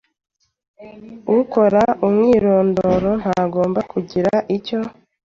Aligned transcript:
Ukora 1.39 1.83
umwirondoro 2.07 3.09
ntagomba 3.21 3.79
kugira 3.91 4.33
icyo 4.57 4.79